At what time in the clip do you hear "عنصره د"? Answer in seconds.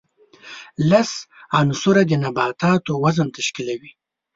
1.57-2.11